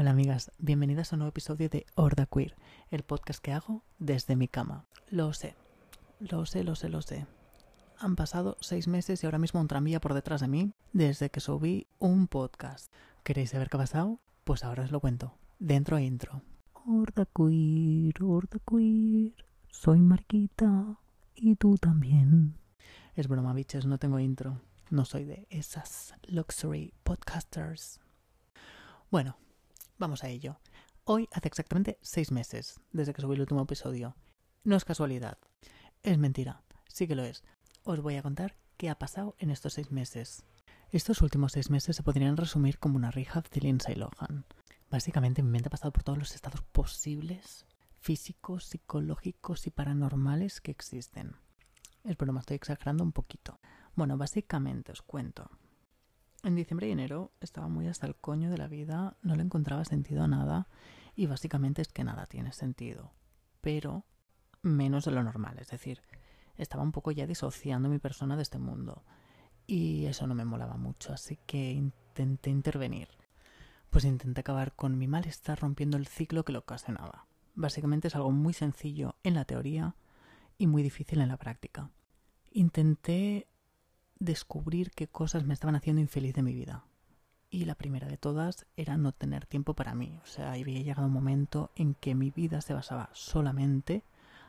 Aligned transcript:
Hola 0.00 0.12
amigas, 0.12 0.52
bienvenidas 0.58 1.12
a 1.12 1.16
un 1.16 1.18
nuevo 1.18 1.30
episodio 1.30 1.68
de 1.68 1.84
Horda 1.96 2.26
Queer, 2.26 2.54
el 2.92 3.02
podcast 3.02 3.42
que 3.42 3.50
hago 3.50 3.82
desde 3.98 4.36
mi 4.36 4.46
cama. 4.46 4.84
Lo 5.10 5.32
sé, 5.32 5.56
lo 6.20 6.46
sé, 6.46 6.62
lo 6.62 6.76
sé, 6.76 6.88
lo 6.88 7.02
sé. 7.02 7.26
Han 7.98 8.14
pasado 8.14 8.56
seis 8.60 8.86
meses 8.86 9.20
y 9.20 9.26
ahora 9.26 9.40
mismo 9.40 9.60
un 9.60 9.66
tranvía 9.66 10.00
por 10.00 10.14
detrás 10.14 10.40
de 10.40 10.46
mí 10.46 10.72
desde 10.92 11.30
que 11.30 11.40
subí 11.40 11.88
un 11.98 12.28
podcast. 12.28 12.92
¿Queréis 13.24 13.50
saber 13.50 13.68
qué 13.68 13.76
ha 13.76 13.80
pasado? 13.80 14.20
Pues 14.44 14.62
ahora 14.62 14.84
os 14.84 14.92
lo 14.92 15.00
cuento. 15.00 15.34
Dentro 15.58 15.98
e 15.98 16.04
intro. 16.04 16.42
Horda 16.74 17.26
Queer, 17.34 18.22
Horda 18.22 18.60
Queer, 18.64 19.32
soy 19.66 19.98
Marquita 19.98 20.96
y 21.34 21.56
tú 21.56 21.76
también. 21.76 22.54
Es 23.16 23.26
broma, 23.26 23.52
biches, 23.52 23.84
no 23.84 23.98
tengo 23.98 24.20
intro. 24.20 24.60
No 24.90 25.04
soy 25.04 25.24
de 25.24 25.48
esas 25.50 26.14
luxury 26.28 26.94
podcasters. 27.02 27.98
Bueno, 29.10 29.36
Vamos 29.98 30.22
a 30.22 30.28
ello. 30.28 30.60
Hoy 31.02 31.28
hace 31.32 31.48
exactamente 31.48 31.98
seis 32.02 32.30
meses 32.30 32.80
desde 32.92 33.12
que 33.12 33.20
subí 33.20 33.34
el 33.34 33.40
último 33.40 33.62
episodio. 33.62 34.14
No 34.62 34.76
es 34.76 34.84
casualidad. 34.84 35.38
Es 36.04 36.18
mentira. 36.18 36.62
Sí 36.86 37.08
que 37.08 37.16
lo 37.16 37.24
es. 37.24 37.42
Os 37.82 38.00
voy 38.00 38.14
a 38.14 38.22
contar 38.22 38.56
qué 38.76 38.90
ha 38.90 38.98
pasado 38.98 39.34
en 39.40 39.50
estos 39.50 39.72
seis 39.72 39.90
meses. 39.90 40.44
Estos 40.92 41.20
últimos 41.20 41.50
seis 41.50 41.68
meses 41.68 41.96
se 41.96 42.04
podrían 42.04 42.36
resumir 42.36 42.78
como 42.78 42.94
una 42.94 43.10
rehab 43.10 43.50
de 43.50 43.60
Lindsay 43.60 43.96
Lohan. 43.96 44.46
Básicamente 44.88 45.42
mi 45.42 45.50
mente 45.50 45.66
ha 45.66 45.70
pasado 45.70 45.92
por 45.92 46.04
todos 46.04 46.18
los 46.18 46.32
estados 46.36 46.62
posibles, 46.62 47.66
físicos, 47.98 48.66
psicológicos 48.66 49.66
y 49.66 49.70
paranormales 49.70 50.60
que 50.60 50.70
existen. 50.70 51.34
Es 52.04 52.16
broma, 52.16 52.38
estoy 52.38 52.54
exagerando 52.54 53.02
un 53.02 53.10
poquito. 53.10 53.58
Bueno, 53.96 54.16
básicamente 54.16 54.92
os 54.92 55.02
cuento. 55.02 55.50
En 56.44 56.54
diciembre 56.54 56.88
y 56.88 56.92
enero 56.92 57.32
estaba 57.40 57.68
muy 57.68 57.88
hasta 57.88 58.06
el 58.06 58.14
coño 58.14 58.50
de 58.50 58.58
la 58.58 58.68
vida, 58.68 59.16
no 59.22 59.34
le 59.34 59.42
encontraba 59.42 59.84
sentido 59.84 60.22
a 60.22 60.28
nada 60.28 60.68
y 61.16 61.26
básicamente 61.26 61.82
es 61.82 61.88
que 61.88 62.04
nada 62.04 62.26
tiene 62.26 62.52
sentido, 62.52 63.12
pero 63.60 64.04
menos 64.62 65.04
de 65.04 65.10
lo 65.10 65.22
normal, 65.22 65.58
es 65.58 65.68
decir, 65.68 66.00
estaba 66.56 66.82
un 66.82 66.92
poco 66.92 67.10
ya 67.10 67.26
disociando 67.26 67.88
mi 67.88 67.98
persona 67.98 68.36
de 68.36 68.42
este 68.42 68.58
mundo 68.58 69.04
y 69.66 70.06
eso 70.06 70.26
no 70.26 70.34
me 70.34 70.44
molaba 70.44 70.76
mucho, 70.76 71.12
así 71.12 71.38
que 71.44 71.72
intenté 71.72 72.50
intervenir. 72.50 73.08
Pues 73.90 74.04
intenté 74.04 74.40
acabar 74.40 74.74
con 74.74 74.96
mi 74.98 75.08
malestar 75.08 75.60
rompiendo 75.60 75.96
el 75.96 76.06
ciclo 76.06 76.44
que 76.44 76.52
lo 76.52 76.60
ocasionaba. 76.60 77.26
Básicamente 77.54 78.08
es 78.08 78.14
algo 78.14 78.30
muy 78.30 78.52
sencillo 78.52 79.16
en 79.24 79.34
la 79.34 79.44
teoría 79.44 79.96
y 80.56 80.66
muy 80.66 80.82
difícil 80.82 81.20
en 81.20 81.28
la 81.28 81.36
práctica. 81.36 81.90
Intenté 82.50 83.48
descubrir 84.20 84.90
qué 84.90 85.06
cosas 85.06 85.44
me 85.44 85.54
estaban 85.54 85.76
haciendo 85.76 86.00
infeliz 86.00 86.34
de 86.34 86.42
mi 86.42 86.54
vida. 86.54 86.84
Y 87.50 87.64
la 87.64 87.76
primera 87.76 88.08
de 88.08 88.18
todas 88.18 88.66
era 88.76 88.96
no 88.96 89.12
tener 89.12 89.46
tiempo 89.46 89.74
para 89.74 89.94
mí. 89.94 90.18
O 90.22 90.26
sea, 90.26 90.52
había 90.52 90.82
llegado 90.82 91.06
un 91.06 91.14
momento 91.14 91.70
en 91.76 91.94
que 91.94 92.14
mi 92.14 92.30
vida 92.30 92.60
se 92.60 92.74
basaba 92.74 93.08
solamente 93.12 94.04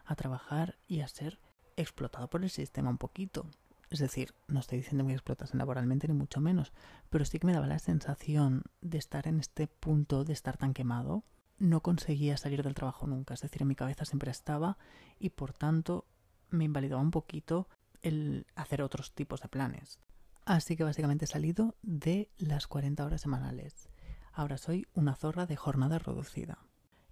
a 0.06 0.16
trabajar 0.16 0.78
y 0.88 1.02
a 1.02 1.08
ser 1.08 1.40
explotado 1.78 2.30
por 2.30 2.44
el 2.44 2.50
sistema 2.50 2.90
un 2.90 2.98
poquito. 2.98 3.46
Es 3.90 4.00
decir, 4.00 4.34
no 4.48 4.60
estoy 4.60 4.80
diciendo 4.80 5.06
que 5.06 5.14
explotasen 5.14 5.58
laboralmente 5.58 6.08
ni 6.08 6.14
mucho 6.14 6.42
menos, 6.42 6.74
pero 7.10 7.26
sí 7.26 7.40
que 7.40 7.48
me 7.48 7.54
daba 7.54 7.68
la 7.68 7.80
sensación 7.80 8.64
de 8.82 8.98
estar 8.98 9.28
en 9.28 9.40
este 9.40 9.68
punto, 9.68 10.26
de 10.26 10.34
estar 10.34 10.58
tan 10.58 10.74
quemado. 10.74 11.24
No 11.58 11.82
conseguía 11.82 12.38
salir 12.38 12.64
del 12.64 12.76
trabajo 12.76 13.08
nunca, 13.08 13.34
es 13.34 13.42
decir, 13.42 13.62
en 13.62 13.70
mi 13.70 13.76
cabeza 13.76 14.06
siempre 14.06 14.30
estaba 14.30 14.78
y 15.20 15.30
por 15.30 15.54
tanto 15.54 16.06
me 16.50 16.66
invalidaba 16.66 17.02
un 17.02 17.12
poquito 17.12 17.68
el 18.02 18.48
hacer 18.56 18.82
otros 18.82 19.14
tipos 19.14 19.42
de 19.42 19.50
planes. 19.50 20.00
Así 20.46 20.76
que 20.76 20.84
básicamente 20.84 21.26
he 21.26 21.28
salido 21.28 21.76
de 21.84 22.32
las 22.38 22.68
40 22.68 23.06
horas 23.06 23.22
semanales. 23.22 23.90
Ahora 24.34 24.58
soy 24.58 24.88
una 24.94 25.16
zorra 25.16 25.46
de 25.46 25.56
jornada 25.56 26.00
reducida. 26.00 26.60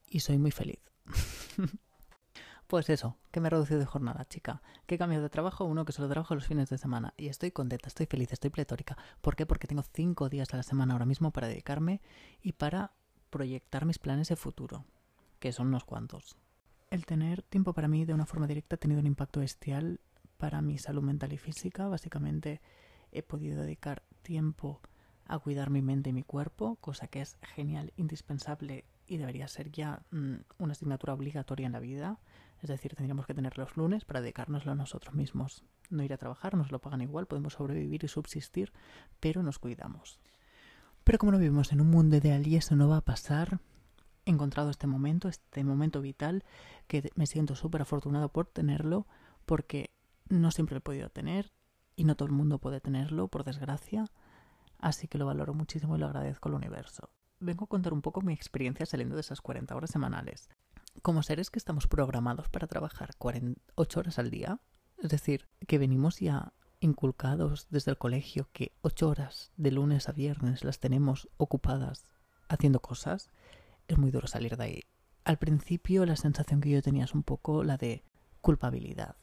Y 0.09 0.21
soy 0.21 0.37
muy 0.37 0.51
feliz. 0.51 0.79
pues 2.67 2.89
eso, 2.89 3.17
que 3.31 3.39
me 3.39 3.47
he 3.47 3.49
reducido 3.49 3.79
de 3.79 3.85
jornada, 3.85 4.25
chica. 4.27 4.61
Que 4.85 4.95
he 4.95 4.97
cambiado 4.97 5.23
de 5.23 5.29
trabajo 5.29 5.65
uno 5.65 5.85
que 5.85 5.91
solo 5.91 6.09
trabajo 6.09 6.35
los 6.35 6.47
fines 6.47 6.69
de 6.69 6.77
semana. 6.77 7.13
Y 7.17 7.27
estoy 7.27 7.51
contenta, 7.51 7.89
estoy 7.89 8.05
feliz, 8.05 8.31
estoy 8.31 8.49
pletórica. 8.49 8.97
¿Por 9.21 9.35
qué? 9.35 9.45
Porque 9.45 9.67
tengo 9.67 9.83
cinco 9.83 10.29
días 10.29 10.53
a 10.53 10.57
la 10.57 10.63
semana 10.63 10.93
ahora 10.93 11.05
mismo 11.05 11.31
para 11.31 11.47
dedicarme 11.47 12.01
y 12.41 12.53
para 12.53 12.93
proyectar 13.29 13.85
mis 13.85 13.99
planes 13.99 14.29
de 14.29 14.35
futuro. 14.35 14.85
Que 15.39 15.51
son 15.51 15.67
unos 15.67 15.83
cuantos. 15.83 16.37
El 16.89 17.05
tener 17.05 17.43
tiempo 17.43 17.73
para 17.73 17.89
mí 17.89 18.05
de 18.05 18.13
una 18.13 18.25
forma 18.25 18.47
directa 18.47 18.77
ha 18.77 18.79
tenido 18.79 19.01
un 19.01 19.07
impacto 19.07 19.41
bestial 19.41 19.99
para 20.37 20.61
mi 20.61 20.77
salud 20.77 21.03
mental 21.03 21.33
y 21.33 21.37
física. 21.37 21.87
Básicamente 21.87 22.61
he 23.11 23.23
podido 23.23 23.61
dedicar 23.61 24.03
tiempo 24.21 24.81
a 25.25 25.39
cuidar 25.39 25.69
mi 25.69 25.81
mente 25.81 26.09
y 26.09 26.13
mi 26.13 26.23
cuerpo, 26.23 26.77
cosa 26.77 27.07
que 27.07 27.21
es 27.21 27.37
genial, 27.41 27.93
indispensable 27.97 28.85
y 29.07 29.17
debería 29.17 29.47
ser 29.47 29.71
ya 29.71 30.01
mm, 30.11 30.35
una 30.59 30.73
asignatura 30.73 31.13
obligatoria 31.13 31.65
en 31.65 31.73
la 31.73 31.79
vida. 31.79 32.19
Es 32.61 32.69
decir, 32.69 32.95
tendríamos 32.95 33.25
que 33.25 33.33
tener 33.33 33.57
los 33.57 33.77
lunes 33.77 34.05
para 34.05 34.21
dedicárnoslo 34.21 34.71
a 34.71 34.75
nosotros 34.75 35.15
mismos. 35.15 35.63
No 35.89 36.03
ir 36.03 36.13
a 36.13 36.17
trabajar, 36.17 36.55
nos 36.55 36.71
lo 36.71 36.79
pagan 36.79 37.01
igual, 37.01 37.27
podemos 37.27 37.53
sobrevivir 37.53 38.03
y 38.03 38.07
subsistir, 38.07 38.73
pero 39.19 39.43
nos 39.43 39.59
cuidamos. 39.59 40.19
Pero 41.03 41.19
como 41.19 41.31
no 41.31 41.37
vivimos 41.37 41.71
en 41.71 41.81
un 41.81 41.89
mundo 41.89 42.17
ideal 42.17 42.45
y 42.45 42.57
eso 42.57 42.75
no 42.75 42.89
va 42.89 42.97
a 42.97 43.05
pasar, 43.05 43.59
he 44.25 44.31
encontrado 44.31 44.69
este 44.69 44.87
momento, 44.87 45.29
este 45.29 45.63
momento 45.63 46.01
vital, 46.01 46.43
que 46.87 47.09
me 47.15 47.27
siento 47.27 47.55
súper 47.55 47.81
afortunado 47.81 48.29
por 48.29 48.47
tenerlo, 48.47 49.07
porque 49.45 49.91
no 50.29 50.51
siempre 50.51 50.75
lo 50.75 50.79
he 50.79 50.81
podido 50.81 51.09
tener 51.09 51.51
y 51.95 52.03
no 52.03 52.15
todo 52.15 52.27
el 52.27 52.33
mundo 52.33 52.59
puede 52.59 52.79
tenerlo, 52.79 53.27
por 53.27 53.43
desgracia, 53.43 54.05
así 54.77 55.07
que 55.07 55.17
lo 55.17 55.25
valoro 55.25 55.53
muchísimo 55.53 55.95
y 55.95 55.99
lo 55.99 56.05
agradezco 56.05 56.49
al 56.49 56.55
universo. 56.55 57.09
Vengo 57.39 57.65
a 57.65 57.67
contar 57.67 57.93
un 57.93 58.01
poco 58.01 58.21
mi 58.21 58.33
experiencia 58.33 58.85
saliendo 58.85 59.15
de 59.15 59.21
esas 59.21 59.41
40 59.41 59.75
horas 59.75 59.91
semanales. 59.91 60.49
Como 61.01 61.23
seres 61.23 61.49
que 61.49 61.59
estamos 61.59 61.87
programados 61.87 62.49
para 62.49 62.67
trabajar 62.67 63.11
8 63.75 63.99
horas 63.99 64.19
al 64.19 64.31
día, 64.31 64.59
es 64.97 65.09
decir, 65.09 65.47
que 65.67 65.77
venimos 65.77 66.19
ya 66.19 66.53
inculcados 66.79 67.67
desde 67.69 67.91
el 67.91 67.97
colegio 67.97 68.49
que 68.53 68.75
8 68.81 69.09
horas 69.09 69.51
de 69.57 69.71
lunes 69.71 70.09
a 70.09 70.11
viernes 70.11 70.63
las 70.63 70.79
tenemos 70.79 71.29
ocupadas 71.37 72.05
haciendo 72.49 72.81
cosas, 72.81 73.29
es 73.87 73.97
muy 73.97 74.11
duro 74.11 74.27
salir 74.27 74.57
de 74.57 74.63
ahí. 74.63 74.83
Al 75.23 75.37
principio 75.37 76.05
la 76.05 76.15
sensación 76.15 76.61
que 76.61 76.69
yo 76.69 76.81
tenía 76.81 77.05
es 77.05 77.13
un 77.13 77.23
poco 77.23 77.63
la 77.63 77.77
de 77.77 78.03
culpabilidad 78.41 79.17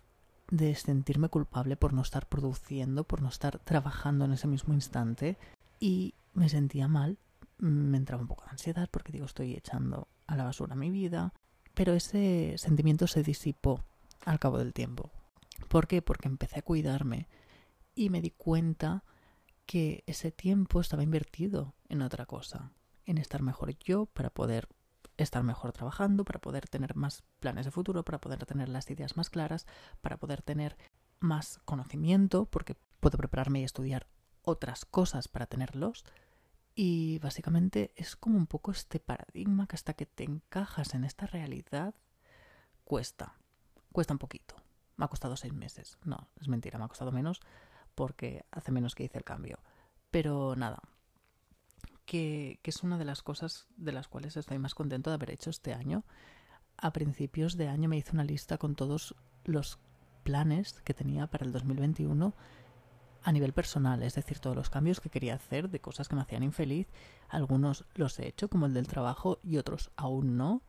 de 0.51 0.75
sentirme 0.75 1.29
culpable 1.29 1.77
por 1.77 1.93
no 1.93 2.03
estar 2.03 2.29
produciendo, 2.29 3.05
por 3.05 3.23
no 3.23 3.29
estar 3.29 3.59
trabajando 3.59 4.25
en 4.25 4.33
ese 4.33 4.47
mismo 4.47 4.75
instante 4.75 5.37
y 5.81 6.15
me 6.35 6.49
sentía 6.49 6.89
mal, 6.89 7.19
me 7.59 7.97
entraba 7.97 8.23
un 8.23 8.29
poco 8.29 8.45
de 8.45 8.51
ansiedad 8.51 8.89
porque 8.91 9.13
digo 9.13 9.27
estoy 9.27 9.55
echando 9.55 10.09
a 10.27 10.37
la 10.37 10.45
basura 10.45 10.75
mi 10.75 10.91
vida, 10.91 11.33
pero 11.75 11.95
ese 11.95 12.55
sentimiento 12.59 13.07
se 13.07 13.23
disipó 13.23 13.85
al 14.25 14.39
cabo 14.39 14.59
del 14.59 14.73
tiempo. 14.73 15.11
¿Por 15.69 15.87
qué? 15.87 16.03
Porque 16.03 16.29
empecé 16.29 16.59
a 16.59 16.63
cuidarme 16.63 17.29
y 17.95 18.11
me 18.11 18.21
di 18.21 18.31
cuenta 18.31 19.05
que 19.67 20.05
ese 20.07 20.31
tiempo 20.31 20.81
estaba 20.81 21.03
invertido 21.03 21.75
en 21.89 22.03
otra 22.03 22.27
cosa, 22.27 22.73
en 23.07 23.19
estar 23.19 23.43
mejor 23.43 23.77
yo 23.79 24.07
para 24.07 24.31
poder 24.31 24.69
estar 25.17 25.43
mejor 25.43 25.73
trabajando, 25.73 26.25
para 26.25 26.41
poder 26.41 26.69
tener 26.69 26.97
más 26.97 27.23
planes 27.41 27.65
de 27.65 27.71
futuro, 27.71 28.05
para 28.05 28.21
poder 28.21 28.45
tener 28.47 28.69
las 28.69 28.91
ideas 28.91 29.17
más 29.17 29.31
claras, 29.31 29.67
para 30.01 30.17
poder 30.17 30.43
tener 30.43 30.77
más 31.21 31.61
conocimiento, 31.65 32.47
porque 32.47 32.77
puedo 33.01 33.19
prepararme 33.19 33.61
y 33.61 33.65
estudiar 33.65 34.09
otras 34.43 34.85
cosas 34.85 35.29
para 35.29 35.47
tenerlos. 35.47 36.05
Y 36.75 37.19
básicamente 37.21 37.93
es 37.97 38.17
como 38.17 38.37
un 38.37 38.47
poco 38.47 38.73
este 38.73 38.99
paradigma 38.99 39.67
que 39.67 39.77
hasta 39.77 39.95
que 39.95 40.07
te 40.07 40.25
encajas 40.25 40.95
en 40.95 41.05
esta 41.05 41.27
realidad 41.27 41.95
cuesta. 42.85 43.37
Cuesta 43.93 44.13
un 44.15 44.19
poquito. 44.19 44.57
Me 44.97 45.05
ha 45.05 45.09
costado 45.09 45.37
seis 45.37 45.53
meses. 45.53 45.99
No, 46.05 46.29
es 46.41 46.49
mentira, 46.49 46.79
me 46.79 46.85
ha 46.85 46.89
costado 46.89 47.13
menos 47.13 47.41
porque 47.95 48.45
hace 48.51 48.73
menos 48.73 48.95
que 48.95 49.05
hice 49.05 49.19
el 49.19 49.25
cambio. 49.25 49.61
Pero 50.11 50.57
nada, 50.57 50.81
que, 52.05 52.61
es 52.63 52.83
una 52.83 52.99
de 52.99 53.05
las 53.05 53.23
cosas 53.23 53.67
de 53.77 53.93
las 53.93 54.09
cuales 54.09 54.37
estoy 54.37 54.59
más 54.59 54.75
contento 54.75 55.11
de 55.11 55.15
haber 55.15 55.31
hecho 55.31 55.51
este 55.51 55.73
año. 55.73 56.05
A 56.77 56.93
principios 56.93 57.57
de 57.57 57.69
año 57.69 57.89
me 57.89 57.97
hice 57.97 58.13
una 58.13 58.25
lista 58.25 58.59
con 58.59 58.75
todos 58.75 59.15
los 59.45 59.79
planes 60.23 60.81
que 60.85 60.95
tenía 60.95 61.27
para 61.27 61.45
el 61.45 61.53
2021 61.53 62.35
a 63.23 63.33
nivel 63.33 63.55
personal, 63.55 64.03
es 64.03 64.15
decir, 64.15 64.39
todos 64.39 64.55
los 64.55 64.69
cambios 64.69 65.01
que 65.01 65.09
quería 65.09 65.35
hacer 65.35 65.71
de 65.71 65.81
cosas 65.81 66.09
que 66.09 66.15
me 66.15 66.21
hacían 66.21 66.43
infeliz. 66.43 66.89
Algunos 67.29 67.87
los 67.95 68.19
he 68.19 68.27
hecho, 68.27 68.49
como 68.49 68.67
el 68.67 68.75
del 68.75 68.87
trabajo, 68.87 69.39
y 69.43 69.57
otros 69.57 69.91
aún 69.97 70.37
no. 70.37 70.63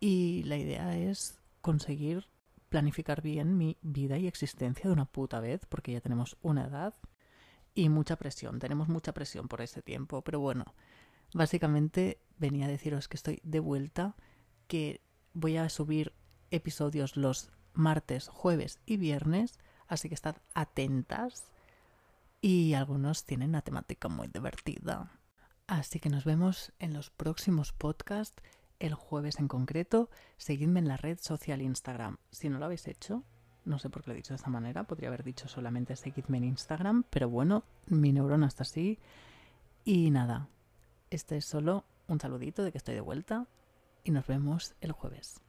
Y 0.00 0.42
la 0.44 0.56
idea 0.56 0.96
es 0.96 1.38
conseguir 1.60 2.26
planificar 2.68 3.22
bien 3.22 3.56
mi 3.56 3.76
vida 3.82 4.18
y 4.18 4.26
existencia 4.26 4.86
de 4.86 4.92
una 4.92 5.04
puta 5.04 5.38
vez, 5.38 5.64
porque 5.66 5.92
ya 5.92 6.00
tenemos 6.00 6.36
una 6.42 6.64
edad 6.64 6.94
y 7.74 7.88
mucha 7.88 8.16
presión. 8.16 8.58
Tenemos 8.58 8.88
mucha 8.88 9.12
presión 9.12 9.48
por 9.48 9.60
ese 9.60 9.82
tiempo, 9.82 10.22
pero 10.22 10.40
bueno, 10.40 10.74
básicamente 11.34 12.20
venía 12.38 12.66
a 12.66 12.70
deciros 12.70 13.08
que 13.08 13.16
estoy 13.16 13.40
de 13.42 13.60
vuelta, 13.60 14.16
que 14.66 15.02
voy 15.32 15.56
a 15.56 15.68
subir 15.68 16.12
episodios 16.50 17.16
los 17.16 17.50
martes, 17.72 18.28
jueves 18.28 18.80
y 18.84 18.96
viernes, 18.96 19.58
así 19.88 20.08
que 20.08 20.14
estad 20.14 20.36
atentas. 20.54 21.52
Y 22.40 22.74
algunos 22.74 23.24
tienen 23.24 23.50
una 23.50 23.62
temática 23.62 24.08
muy 24.08 24.28
divertida. 24.28 25.12
Así 25.68 26.00
que 26.00 26.10
nos 26.10 26.24
vemos 26.24 26.72
en 26.80 26.92
los 26.92 27.10
próximos 27.10 27.72
podcasts, 27.72 28.42
el 28.80 28.94
jueves 28.94 29.38
en 29.38 29.46
concreto. 29.46 30.10
Seguidme 30.36 30.80
en 30.80 30.88
la 30.88 30.96
red 30.96 31.18
social 31.20 31.62
Instagram. 31.62 32.18
Si 32.32 32.48
no 32.48 32.58
lo 32.58 32.64
habéis 32.64 32.88
hecho, 32.88 33.24
no 33.64 33.78
sé 33.78 33.90
por 33.90 34.02
qué 34.02 34.10
lo 34.10 34.14
he 34.14 34.16
dicho 34.16 34.34
de 34.34 34.36
esta 34.36 34.50
manera, 34.50 34.84
podría 34.84 35.08
haber 35.08 35.22
dicho 35.22 35.48
solamente 35.48 35.96
seguidme 35.96 36.38
en 36.38 36.44
Instagram, 36.44 37.04
pero 37.10 37.28
bueno, 37.28 37.64
mi 37.86 38.12
neurona 38.12 38.46
está 38.46 38.62
así. 38.62 38.98
Y 39.84 40.10
nada, 40.10 40.48
este 41.10 41.36
es 41.36 41.44
solo 41.44 41.84
un 42.08 42.20
saludito 42.20 42.64
de 42.64 42.72
que 42.72 42.78
estoy 42.78 42.94
de 42.94 43.00
vuelta 43.00 43.46
y 44.04 44.10
nos 44.10 44.26
vemos 44.26 44.74
el 44.80 44.92
jueves. 44.92 45.40